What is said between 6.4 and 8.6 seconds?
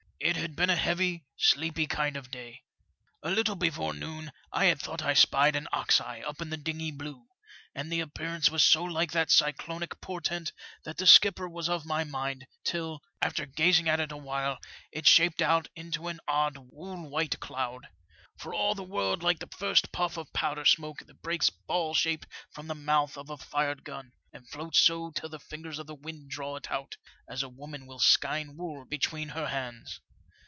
in the dingy blue, and the appearance